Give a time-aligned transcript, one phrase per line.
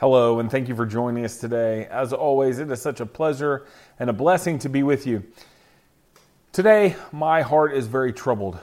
[0.00, 1.84] Hello, and thank you for joining us today.
[1.84, 3.66] As always, it is such a pleasure
[3.98, 5.24] and a blessing to be with you.
[6.52, 8.58] Today, my heart is very troubled.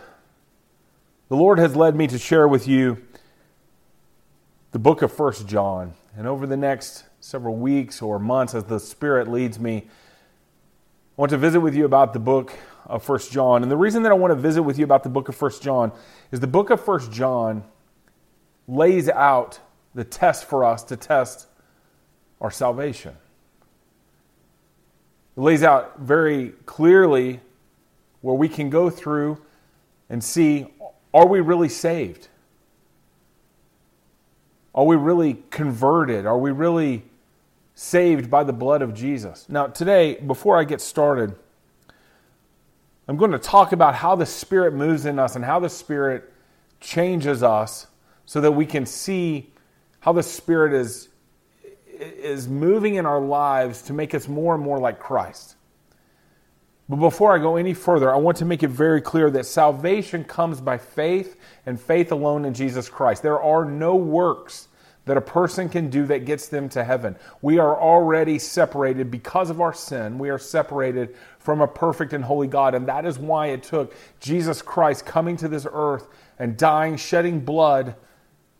[1.29, 3.05] The Lord has led me to share with you
[4.71, 5.93] the book of First John.
[6.17, 11.29] And over the next several weeks or months, as the Spirit leads me, I want
[11.29, 12.51] to visit with you about the book
[12.87, 13.61] of First John.
[13.61, 15.61] And the reason that I want to visit with you about the book of First
[15.61, 15.91] John
[16.31, 17.63] is the book of First John
[18.67, 19.59] lays out
[19.97, 21.47] the test for us to test
[22.39, 23.15] our salvation.
[25.35, 27.39] It lays out very clearly
[28.21, 29.41] where we can go through
[30.07, 30.67] and see
[31.15, 32.27] are we really saved?
[34.75, 36.27] Are we really converted?
[36.27, 37.03] Are we really
[37.73, 39.49] saved by the blood of Jesus?
[39.49, 41.33] Now, today, before I get started,
[43.07, 46.31] I'm going to talk about how the Spirit moves in us and how the Spirit
[46.79, 47.87] changes us
[48.27, 49.49] so that we can see
[49.99, 51.09] how the Spirit is,
[51.87, 55.55] is moving in our lives to make us more and more like Christ.
[56.89, 60.23] But before I go any further, I want to make it very clear that salvation
[60.23, 63.23] comes by faith and faith alone in Jesus Christ.
[63.23, 64.69] There are no works
[65.07, 67.15] that a person can do that gets them to heaven.
[67.41, 70.19] We are already separated because of our sin.
[70.19, 72.75] We are separated from a perfect and holy God.
[72.75, 76.07] And that is why it took Jesus Christ coming to this earth
[76.39, 77.95] and dying, shedding blood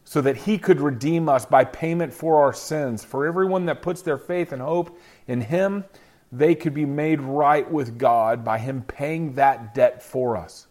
[0.10, 3.04] so that he could redeem us by payment for our sins.
[3.04, 5.84] For everyone that puts their faith and hope in him,
[6.32, 10.68] they could be made right with God by him paying that debt for us.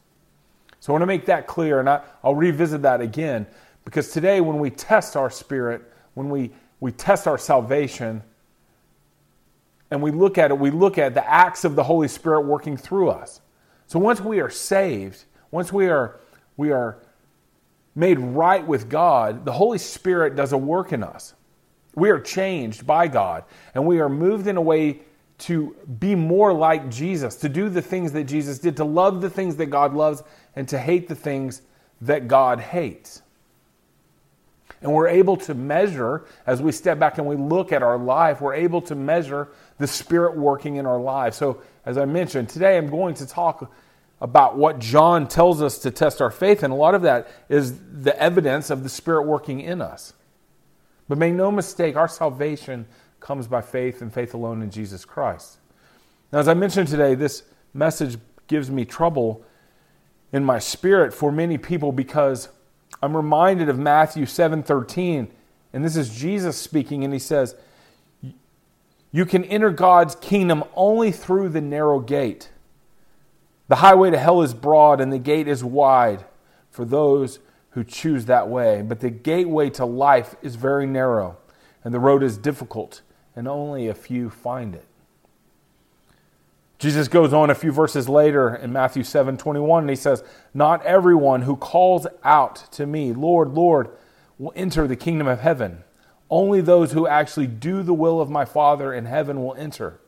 [0.81, 3.47] So I want to make that clear, and I, will revisit that again
[3.85, 5.83] because today, when we test our spirit,
[6.15, 6.51] when we,
[6.81, 8.23] we test our salvation,
[9.91, 12.79] and we look at it, we look at the acts of the Holy Spirit working
[12.79, 13.43] through us.
[13.87, 16.21] So once we are saved, once we are,
[16.57, 17.03] we are
[17.97, 21.35] made right with God, the Holy Spirit does a work in us.
[21.95, 23.45] We are changed by God,
[23.75, 25.01] and we are moved in a way
[25.39, 29.31] to be more like Jesus, to do the things that Jesus did, to love the
[29.31, 30.23] things that God loves,
[30.55, 31.63] and to hate the things
[32.03, 33.23] that God hates.
[34.83, 38.43] And we're able to measure, as we step back and we look at our life,
[38.43, 39.49] we're able to measure
[39.79, 41.37] the Spirit working in our lives.
[41.37, 43.73] So, as I mentioned, today I'm going to talk
[44.21, 47.79] about what John tells us to test our faith, and a lot of that is
[48.03, 50.15] the evidence of the Spirit working in us.
[51.09, 52.87] But make no mistake, our salvation
[53.21, 55.59] comes by faith and faith alone in Jesus Christ.
[56.33, 57.43] Now, as I mentioned today, this
[57.75, 58.17] message
[58.47, 59.45] gives me trouble
[60.33, 62.49] in my spirit for many people because
[63.03, 65.29] I'm reminded of Matthew 7:13,
[65.73, 67.55] and this is Jesus speaking, and he says,
[69.13, 72.51] "You can enter God's kingdom only through the narrow gate."
[73.69, 76.25] The highway to hell is broad and the gate is wide
[76.71, 77.41] for those
[77.71, 81.37] who choose that way, but the gateway to life is very narrow
[81.85, 83.03] and the road is difficult
[83.35, 84.87] and only a few find it.
[86.79, 90.23] Jesus goes on a few verses later in Matthew 7 21, and he says,
[90.53, 93.89] Not everyone who calls out to me, Lord, Lord,
[94.39, 95.85] will enter the kingdom of heaven.
[96.29, 100.01] Only those who actually do the will of my Father in heaven will enter.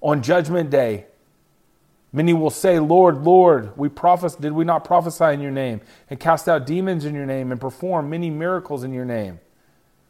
[0.00, 1.06] On judgment day,
[2.16, 6.18] Many will say, Lord, Lord, we prophes- did we not prophesy in your name, and
[6.18, 9.38] cast out demons in your name, and perform many miracles in your name?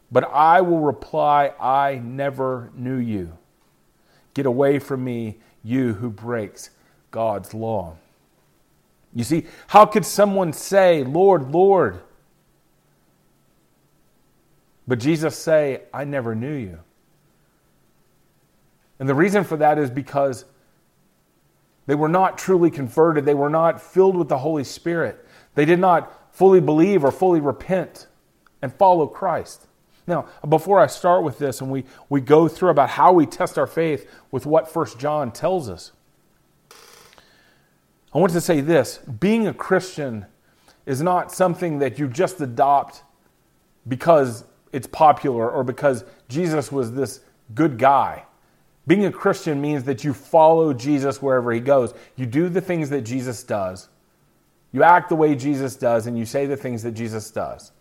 [0.09, 3.33] But I will reply, I never knew you.
[4.33, 6.69] Get away from me, you who breaks
[7.11, 7.97] God's law.
[9.13, 11.99] You see, how could someone say, Lord, Lord?
[14.87, 16.79] But Jesus say, I never knew you.
[18.97, 20.45] And the reason for that is because
[21.87, 23.25] they were not truly converted.
[23.25, 25.25] They were not filled with the Holy Spirit.
[25.55, 28.07] They did not fully believe or fully repent
[28.61, 29.67] and follow Christ.
[30.05, 33.57] Now, before I start with this and we, we go through about how we test
[33.57, 35.91] our faith with what First John tells us,
[38.13, 40.25] I want to say this being a Christian
[40.85, 43.03] is not something that you just adopt
[43.87, 47.21] because it's popular or because Jesus was this
[47.53, 48.23] good guy.
[48.87, 51.93] Being a Christian means that you follow Jesus wherever he goes.
[52.15, 53.89] You do the things that Jesus does.
[54.71, 57.73] You act the way Jesus does, and you say the things that Jesus does.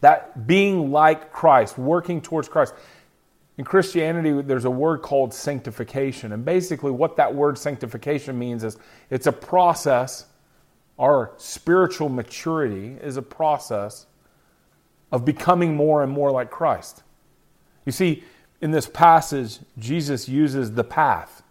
[0.00, 2.74] That being like Christ, working towards Christ.
[3.56, 6.32] In Christianity, there's a word called sanctification.
[6.32, 8.76] And basically, what that word sanctification means is
[9.08, 10.26] it's a process,
[10.98, 14.06] our spiritual maturity is a process
[15.10, 17.02] of becoming more and more like Christ.
[17.86, 18.24] You see,
[18.60, 21.42] in this passage, Jesus uses the path.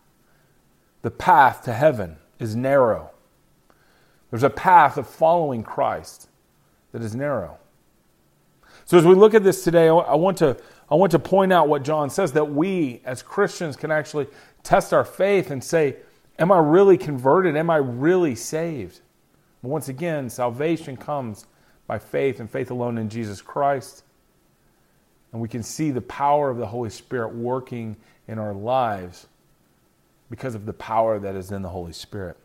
[1.01, 3.11] The path to heaven is narrow.
[4.29, 6.29] There's a path of following Christ
[6.91, 7.57] that is narrow.
[8.85, 10.57] So as we look at this today, I want to
[10.89, 14.27] I want to point out what John says that we as Christians can actually
[14.63, 15.95] test our faith and say,
[16.37, 17.55] am I really converted?
[17.55, 18.99] Am I really saved?
[19.61, 21.45] once again, salvation comes
[21.87, 24.02] by faith and faith alone in Jesus Christ.
[25.33, 27.97] And we can see the power of the Holy Spirit working
[28.27, 29.27] in our lives
[30.29, 32.37] because of the power that is in the Holy Spirit.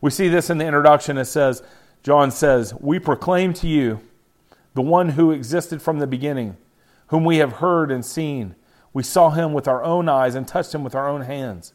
[0.00, 1.18] We see this in the introduction.
[1.18, 1.62] It says,
[2.04, 4.00] John says, We proclaim to you
[4.74, 6.56] the one who existed from the beginning,
[7.08, 8.54] whom we have heard and seen.
[8.92, 11.74] We saw him with our own eyes and touched him with our own hands.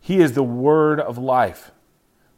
[0.00, 1.70] He is the word of life.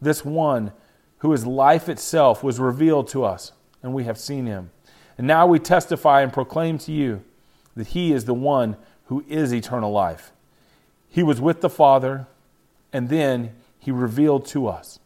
[0.01, 0.73] This one,
[1.19, 4.71] who is life itself, was revealed to us, and we have seen him.
[5.19, 7.25] And now we testify and proclaim to you
[7.77, 8.77] that he is the one
[9.07, 10.33] who is eternal life.
[11.09, 12.27] He was with the Father,
[12.93, 14.99] and then he revealed to us.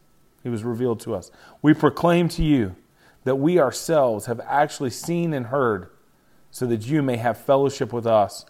[0.43, 1.31] He was revealed to us.
[1.61, 2.75] We proclaim to you
[3.23, 5.89] that we ourselves have actually seen and heard,
[6.51, 8.45] so that you may have fellowship with us.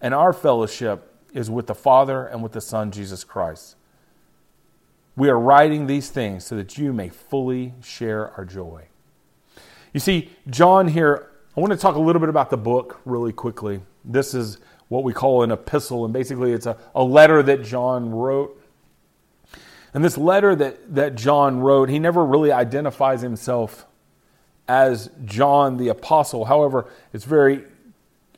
[0.00, 3.76] And our fellowship is with the Father and with the Son, Jesus Christ.
[5.14, 8.86] We are writing these things so that you may fully share our joy.
[9.92, 11.27] You see, John here,
[11.58, 13.80] I want to talk a little bit about the book really quickly.
[14.04, 18.12] This is what we call an epistle, and basically it's a, a letter that John
[18.12, 18.64] wrote.
[19.92, 23.86] And this letter that, that John wrote, he never really identifies himself
[24.68, 26.44] as John the apostle.
[26.44, 27.64] However, it's very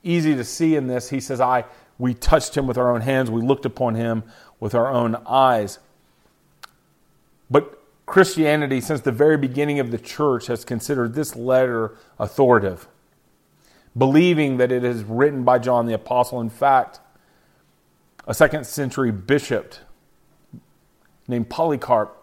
[0.02, 1.10] easy to see in this.
[1.10, 1.66] He says, I
[1.98, 4.22] we touched him with our own hands, we looked upon him
[4.60, 5.78] with our own eyes.
[7.50, 12.88] But Christianity, since the very beginning of the church, has considered this letter authoritative,
[13.96, 16.40] believing that it is written by John the Apostle.
[16.40, 17.00] In fact,
[18.26, 19.74] a second century bishop
[21.26, 22.16] named Polycarp,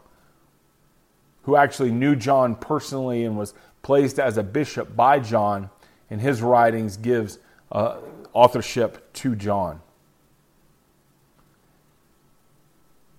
[1.44, 5.70] who actually knew John personally and was placed as a bishop by John,
[6.10, 7.40] in his writings gives
[7.72, 7.98] uh,
[8.34, 9.82] authorship to John.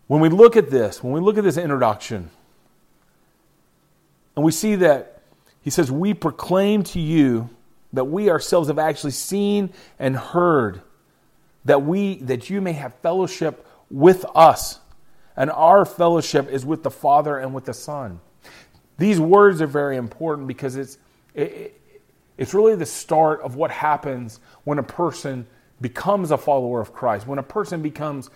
[0.07, 2.31] When we look at this, when we look at this introduction,
[4.35, 5.23] and we see that
[5.61, 7.51] he says, We proclaim to you
[7.93, 10.83] that we ourselves have actually seen and heard,
[11.65, 14.81] that we that you may have fellowship with us.
[15.37, 18.21] And our fellowship is with the Father and with the Son.
[18.99, 20.99] These words are very important because it's
[21.35, 21.81] it,
[22.37, 25.47] it's really the start of what happens when a person
[25.81, 28.31] becomes a follower of Christ, when a person becomes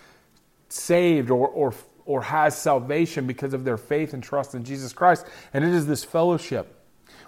[0.68, 5.26] saved or, or, or has salvation because of their faith and trust in Jesus Christ.
[5.54, 6.81] And it is this fellowship.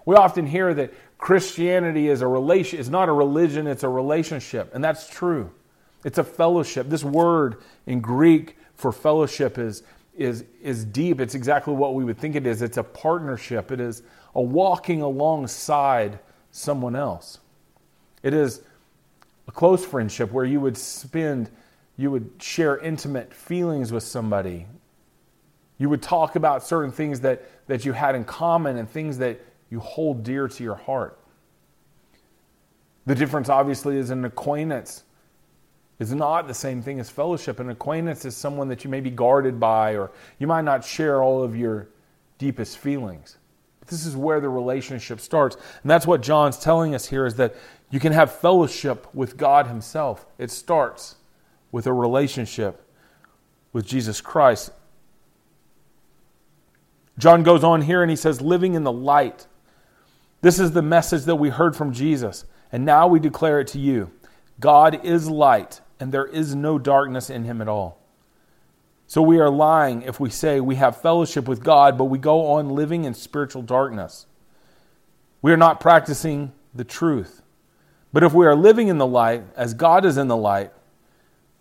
[0.05, 4.75] We often hear that Christianity is a relation, is not a religion, it's a relationship.
[4.75, 5.51] And that's true.
[6.05, 6.89] It's a fellowship.
[6.89, 7.57] This word
[7.87, 9.83] in Greek for fellowship is,
[10.17, 11.21] is, is deep.
[11.21, 12.61] It's exactly what we would think it is.
[12.61, 13.73] It's a partnership.
[13.73, 14.03] It is
[14.35, 16.19] a walking alongside
[16.51, 17.39] someone else.
[18.23, 18.61] It is
[19.49, 21.51] a close friendship where you would spend,
[21.97, 24.67] you would share intimate feelings with somebody.
[25.79, 29.41] You would talk about certain things that, that you had in common and things that
[29.71, 31.19] you hold dear to your heart.
[33.07, 35.05] The difference, obviously, is an acquaintance
[35.99, 37.61] is not the same thing as fellowship.
[37.61, 41.23] An acquaintance is someone that you may be guarded by, or you might not share
[41.23, 41.89] all of your
[42.39, 43.39] deepest feelings.
[43.79, 45.57] But This is where the relationship starts.
[45.83, 47.55] And that's what John's telling us here is that
[47.91, 50.27] you can have fellowship with God Himself.
[50.39, 51.17] It starts
[51.71, 52.81] with a relationship
[53.73, 54.73] with Jesus Christ.
[57.19, 59.47] John goes on here and he says, living in the light.
[60.45, 63.79] This is the message that we heard from Jesus, and now we declare it to
[63.79, 64.11] you
[64.61, 67.99] God is light, and there is no darkness in Him at all.
[69.07, 72.49] So we are lying if we say we have fellowship with God, but we go
[72.49, 74.27] on living in spiritual darkness.
[75.41, 77.41] We are not practicing the truth.
[78.13, 80.73] But if we are living in the light, as God is in the light,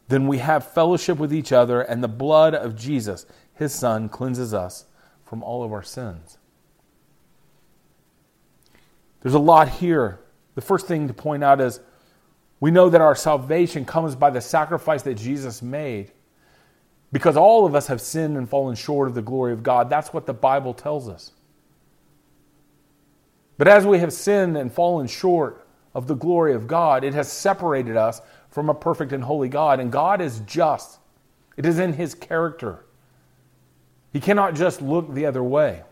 [0.10, 4.54] then we have fellowship with each other, and the blood of Jesus, his Son, cleanses
[4.54, 4.88] us
[5.24, 6.38] from all of our sins.
[9.24, 10.20] There's a lot here.
[10.56, 11.80] The first thing to point out is
[12.60, 16.12] we know that our salvation comes by the sacrifice that Jesus made.
[17.12, 19.90] Because all of us have sinned and fallen short of the glory of God.
[19.90, 21.32] That's what the Bible tells us.
[23.58, 27.32] But as we have sinned and fallen short of the glory of God, it has
[27.32, 29.80] separated us from a perfect and holy God.
[29.80, 31.00] And God is just,
[31.56, 32.84] it is in His character.
[34.12, 35.84] He cannot just look the other way.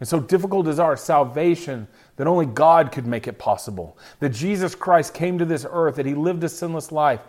[0.00, 3.98] And so difficult is our salvation that only God could make it possible.
[4.18, 7.20] That Jesus Christ came to this earth, that He lived a sinless life,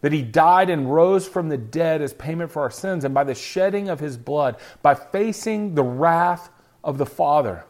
[0.00, 3.24] that he died and rose from the dead as payment for our sins, and by
[3.24, 6.50] the shedding of his blood, by facing the wrath
[6.84, 7.64] of the Father,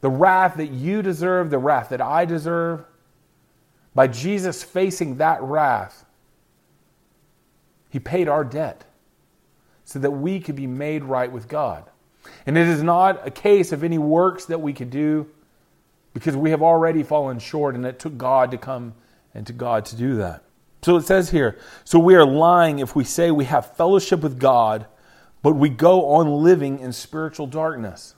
[0.00, 2.84] the wrath that you deserve, the wrath that I deserve,
[3.94, 6.04] by Jesus facing that wrath,
[7.90, 8.84] he paid our debt
[9.84, 11.84] so that we could be made right with God.
[12.46, 15.26] And it is not a case of any works that we could do
[16.12, 18.94] because we have already fallen short and it took God to come
[19.34, 20.44] and to God to do that.
[20.82, 24.38] So it says here, so we are lying if we say we have fellowship with
[24.38, 24.86] God,
[25.42, 28.14] but we go on living in spiritual darkness.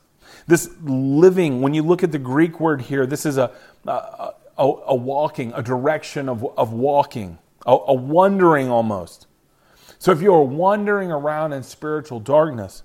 [0.46, 3.52] This living, when you look at the Greek word here, this is a,
[3.86, 9.26] a, a, walking, a direction of, of walking, a, a wandering almost.
[9.98, 12.82] So if you're wandering around in spiritual darkness,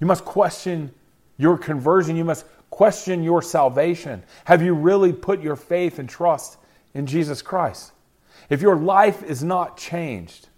[0.00, 0.92] you must question
[1.36, 2.16] your conversion.
[2.16, 4.22] You must question your salvation.
[4.44, 6.58] Have you really put your faith and trust
[6.94, 7.92] in Jesus Christ?
[8.50, 10.48] If your life is not changed,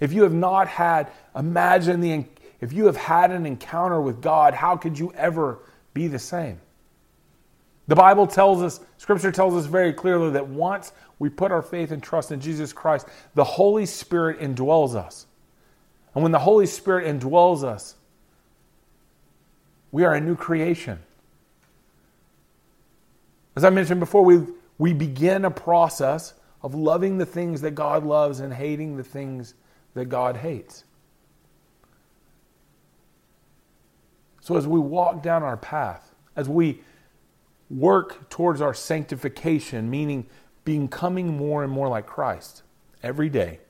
[0.00, 2.24] if you have not had, imagine the,
[2.60, 5.58] if you have had an encounter with God, how could you ever
[5.92, 6.60] be the same?
[7.88, 11.90] The Bible tells us, Scripture tells us very clearly that once we put our faith
[11.90, 15.26] and trust in Jesus Christ, the Holy Spirit indwells us.
[16.14, 17.96] And when the Holy Spirit indwells us,
[19.92, 20.98] we are a new creation.
[23.56, 24.46] As I mentioned before, we,
[24.78, 29.54] we begin a process of loving the things that God loves and hating the things
[29.94, 30.84] that God hates.
[34.40, 36.80] So, as we walk down our path, as we
[37.68, 40.26] work towards our sanctification, meaning
[40.64, 42.62] becoming more and more like Christ
[43.02, 43.60] every day,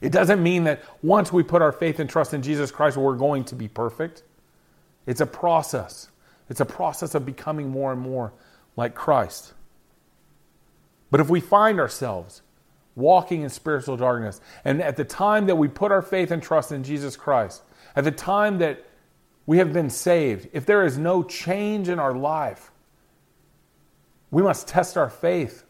[0.00, 3.16] it doesn't mean that once we put our faith and trust in Jesus Christ, we're
[3.16, 4.22] going to be perfect.
[5.06, 6.08] It's a process.
[6.48, 8.32] It's a process of becoming more and more
[8.76, 9.54] like Christ.
[11.10, 12.42] But if we find ourselves
[12.96, 16.72] walking in spiritual darkness, and at the time that we put our faith and trust
[16.72, 17.62] in Jesus Christ,
[17.96, 18.84] at the time that
[19.46, 22.70] we have been saved, if there is no change in our life,
[24.30, 25.64] we must test our faith.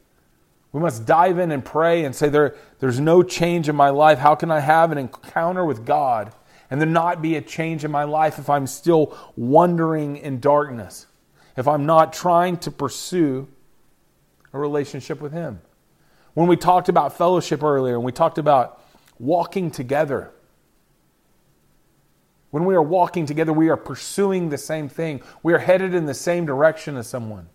[0.72, 4.18] We must dive in and pray and say, there, There's no change in my life.
[4.18, 6.32] How can I have an encounter with God
[6.71, 11.07] and there not be a change in my life if I'm still wandering in darkness?
[11.57, 13.49] If I'm not trying to pursue
[14.53, 15.61] a relationship with Him.
[16.35, 18.83] When we talked about fellowship earlier and we talked about
[19.19, 20.33] walking together,
[22.50, 25.23] when we are walking together, we are pursuing the same thing.
[25.43, 27.49] We are headed in the same direction as someone.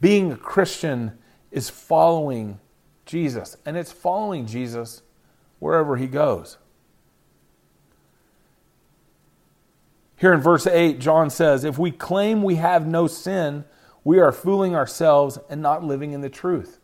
[0.00, 1.18] Being a Christian
[1.50, 2.58] is following
[3.06, 5.02] Jesus, and it's following Jesus
[5.58, 6.58] wherever he goes.
[10.20, 13.64] Here in verse 8, John says, If we claim we have no sin,
[14.04, 16.78] we are fooling ourselves and not living in the truth.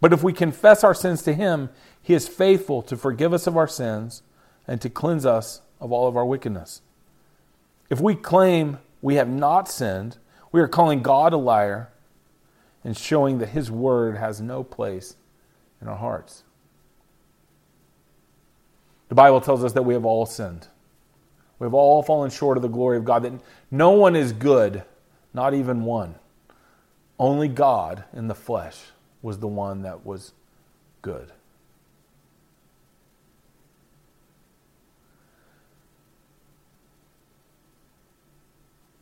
[0.00, 1.70] But if we confess our sins to Him,
[2.00, 4.22] He is faithful to forgive us of our sins
[4.68, 6.82] and to cleanse us of all of our wickedness.
[7.90, 10.18] If we claim we have not sinned,
[10.52, 11.90] we are calling God a liar
[12.84, 15.16] and showing that His word has no place
[15.82, 16.44] in our hearts.
[19.08, 20.68] The Bible tells us that we have all sinned.
[21.58, 23.32] We have all fallen short of the glory of God, that
[23.70, 24.82] no one is good,
[25.32, 26.16] not even one.
[27.18, 28.76] Only God in the flesh
[29.22, 30.32] was the one that was
[31.02, 31.32] good.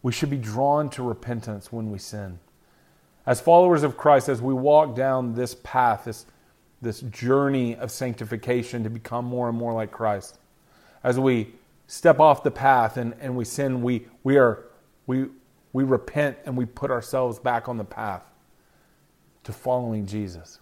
[0.03, 2.39] We should be drawn to repentance when we sin.
[3.27, 6.27] As followers of Christ, as we walk down this path, this,
[6.85, 10.39] this journey of sanctification to become more and more like Christ,
[11.03, 11.53] as we
[11.87, 14.65] step off the path and, and we sin, we, we, are,
[15.07, 15.27] we,
[15.73, 18.25] we repent and we put ourselves back on the path
[19.43, 20.61] to following Jesus.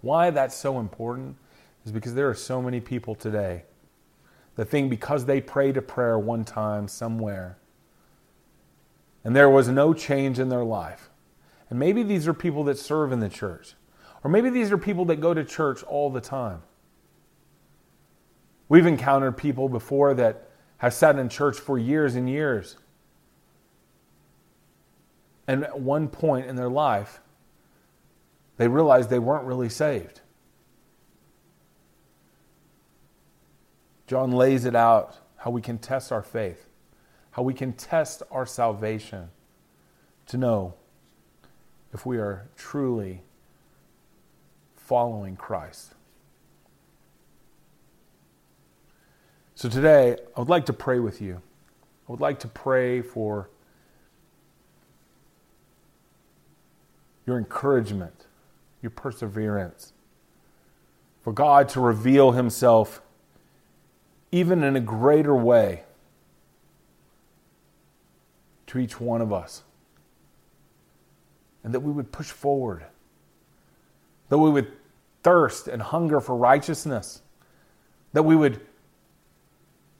[0.00, 1.36] Why that's so important
[1.86, 3.62] is because there are so many people today
[4.56, 7.56] that think because they prayed a prayer one time somewhere
[9.24, 11.10] and there was no change in their life.
[11.70, 13.74] And maybe these are people that serve in the church,
[14.24, 16.62] or maybe these are people that go to church all the time.
[18.68, 20.48] We've encountered people before that
[20.78, 22.76] have sat in church for years and years.
[25.46, 27.20] And at one point in their life,
[28.56, 30.20] they realized they weren't really saved.
[34.06, 36.68] John lays it out how we can test our faith,
[37.32, 39.30] how we can test our salvation
[40.26, 40.74] to know
[41.92, 43.22] if we are truly
[44.92, 45.94] following Christ.
[49.54, 51.40] So today, I would like to pray with you.
[52.06, 53.48] I would like to pray for
[57.26, 58.26] your encouragement,
[58.82, 59.94] your perseverance,
[61.22, 63.00] for God to reveal Himself
[64.30, 65.84] even in a greater way
[68.66, 69.62] to each one of us.
[71.64, 72.84] And that we would push forward.
[74.28, 74.70] That we would
[75.22, 77.22] thirst and hunger for righteousness.
[78.12, 78.60] That we would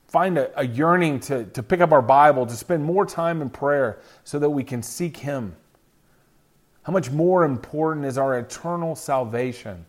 [0.06, 3.48] find a, a, yearning to, to pick up our Bible, to spend more time in
[3.48, 5.56] prayer so that we can seek Him.
[6.82, 9.86] How much more important is our eternal salvation?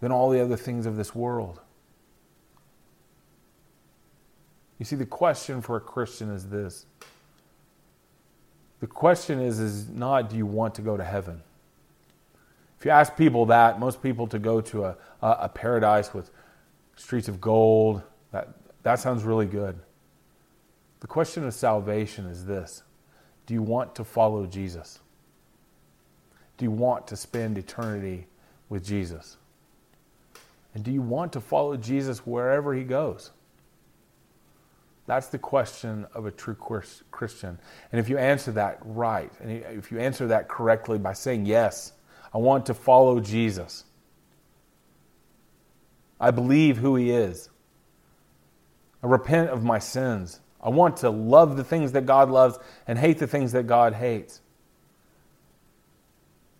[0.00, 1.60] Than all the other things of this world.
[4.78, 6.86] You see, the question for a Christian is this.
[8.80, 11.42] The question is, is not do you want to go to heaven?
[12.78, 16.30] If you ask people that, most people to go to a, a, paradise with
[16.96, 18.48] streets of gold, that,
[18.82, 19.78] that sounds really good.
[21.00, 22.82] The question of salvation is this
[23.44, 25.00] Do you want to follow Jesus?
[26.56, 28.26] Do you want to spend eternity
[28.70, 29.36] with Jesus?
[30.74, 33.30] And do you want to follow Jesus wherever he goes?
[35.10, 37.58] That's the question of a true Christian.
[37.90, 41.94] And if you answer that right, and if you answer that correctly by saying, Yes,
[42.32, 43.82] I want to follow Jesus,
[46.20, 47.48] I believe who he is,
[49.02, 52.96] I repent of my sins, I want to love the things that God loves and
[52.96, 54.40] hate the things that God hates.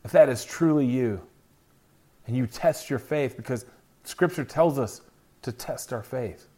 [0.04, 1.20] If that is truly you,
[2.26, 3.64] and you test your faith, because
[4.02, 5.02] Scripture tells us
[5.42, 6.49] to test our faith.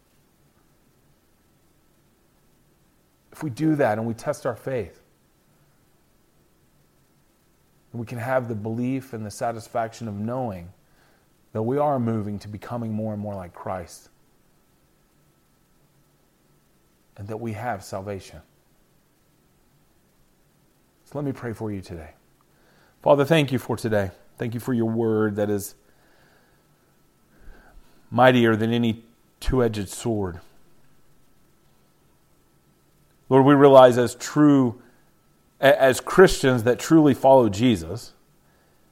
[3.32, 5.00] If we do that and we test our faith,
[7.92, 10.72] we can have the belief and the satisfaction of knowing
[11.52, 14.08] that we are moving to becoming more and more like Christ
[17.16, 18.40] and that we have salvation.
[21.04, 22.10] So let me pray for you today.
[23.02, 24.10] Father, thank you for today.
[24.38, 25.74] Thank you for your word that is
[28.10, 29.04] mightier than any
[29.40, 30.40] two edged sword.
[33.32, 34.82] Lord, we realize as true,
[35.58, 38.12] as Christians that truly follow Jesus,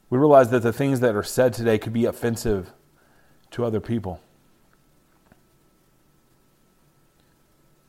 [0.09, 2.73] we realize that the things that are said today could be offensive
[3.51, 4.19] to other people.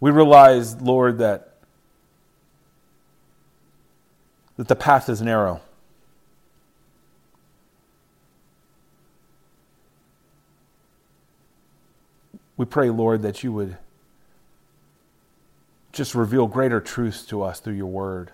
[0.01, 1.55] We realize, Lord, that,
[4.57, 5.61] that the path is narrow.
[12.57, 13.77] We pray, Lord, that you would
[15.91, 18.31] just reveal greater truths to us through your word.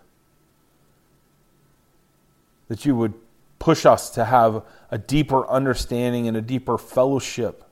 [2.67, 3.13] That you would
[3.59, 7.63] push us to have a deeper understanding and a deeper fellowship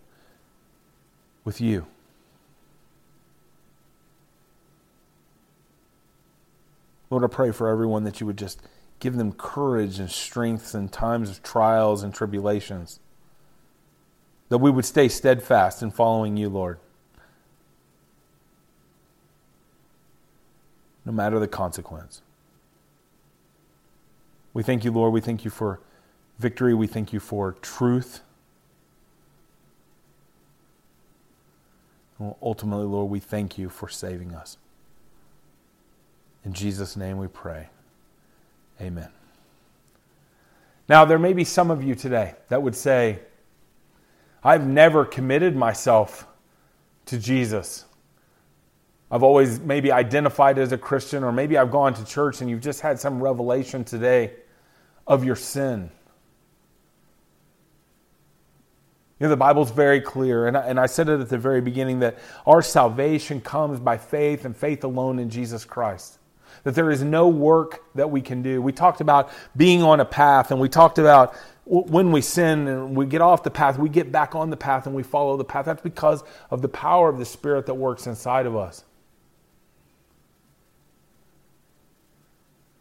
[1.43, 1.85] with you.
[7.09, 8.61] Lord, I pray for everyone that you would just
[8.99, 12.99] give them courage and strength in times of trials and tribulations.
[14.49, 16.79] That we would stay steadfast in following you, Lord.
[21.05, 22.21] No matter the consequence.
[24.53, 25.13] We thank you, Lord.
[25.13, 25.79] We thank you for
[26.39, 26.73] victory.
[26.73, 28.21] We thank you for truth.
[32.17, 34.57] And ultimately, Lord, we thank you for saving us.
[36.45, 37.69] In Jesus' name we pray.
[38.79, 39.09] Amen.
[40.87, 43.19] Now, there may be some of you today that would say,
[44.43, 46.27] I've never committed myself
[47.07, 47.85] to Jesus.
[49.11, 52.61] I've always maybe identified as a Christian, or maybe I've gone to church and you've
[52.61, 54.33] just had some revelation today
[55.05, 55.91] of your sin.
[59.19, 61.61] You know, the Bible's very clear, and I, and I said it at the very
[61.61, 66.17] beginning that our salvation comes by faith and faith alone in Jesus Christ.
[66.63, 68.61] That there is no work that we can do.
[68.61, 72.95] We talked about being on a path, and we talked about when we sin and
[72.95, 75.43] we get off the path, we get back on the path and we follow the
[75.43, 75.65] path.
[75.65, 78.83] That's because of the power of the Spirit that works inside of us.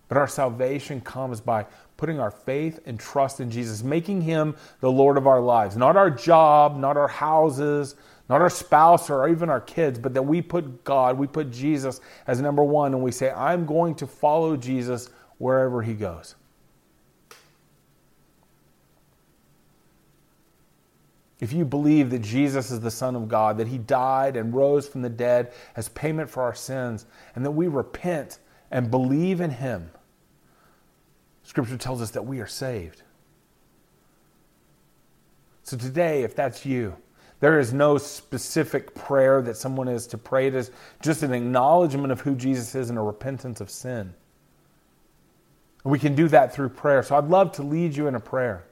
[0.09, 4.91] But our salvation comes by putting our faith and trust in Jesus, making him the
[4.91, 5.77] Lord of our lives.
[5.77, 7.95] Not our job, not our houses,
[8.29, 12.01] not our spouse or even our kids, but that we put God, we put Jesus
[12.27, 16.35] as number one, and we say, I'm going to follow Jesus wherever he goes.
[21.41, 24.89] If you believe that Jesus is the Son of God, that he died and rose
[24.89, 28.39] from the dead as payment for our sins, and that we repent
[28.71, 29.91] and believe in him,
[31.43, 33.03] Scripture tells us that we are saved.
[35.63, 36.97] So today, if that's you,
[37.41, 40.47] there is no specific prayer that someone is to pray.
[40.47, 40.71] It is
[41.03, 44.15] just an acknowledgement of who Jesus is and a repentance of sin.
[45.85, 47.03] And we can do that through prayer.
[47.03, 48.65] So I'd love to lead you in a prayer.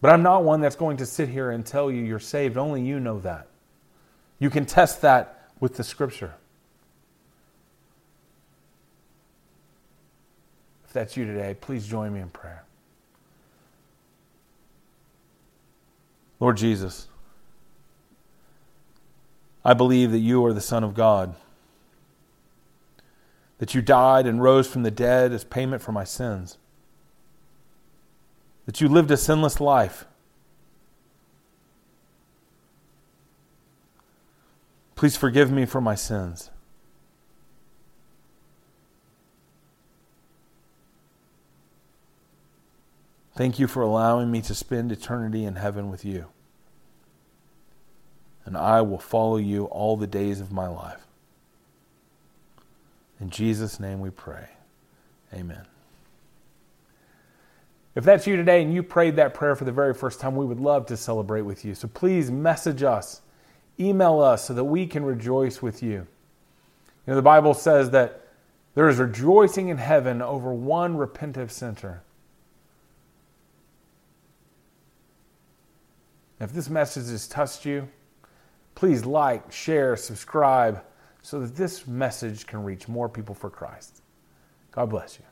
[0.00, 2.56] But I'm not one that's going to sit here and tell you you're saved.
[2.56, 3.48] Only you know that.
[4.38, 6.34] You can test that with the scripture.
[10.96, 12.64] That's you today, please join me in prayer.
[16.40, 17.08] Lord Jesus,
[19.64, 21.34] I believe that you are the Son of God,
[23.58, 26.56] that you died and rose from the dead as payment for my sins,
[28.64, 30.06] that you lived a sinless life.
[34.94, 36.50] Please forgive me for my sins.
[43.36, 46.26] Thank you for allowing me to spend eternity in heaven with you.
[48.46, 51.06] And I will follow you all the days of my life.
[53.20, 54.48] In Jesus' name we pray.
[55.34, 55.66] Amen.
[57.94, 60.46] If that's you today and you prayed that prayer for the very first time, we
[60.46, 61.74] would love to celebrate with you.
[61.74, 63.20] So please message us,
[63.78, 65.90] email us so that we can rejoice with you.
[65.90, 66.06] You
[67.06, 68.22] know, the Bible says that
[68.74, 72.02] there is rejoicing in heaven over one repentant sinner.
[76.40, 77.88] If this message has touched you,
[78.74, 80.82] please like, share, subscribe
[81.22, 84.02] so that this message can reach more people for Christ.
[84.70, 85.24] God bless you.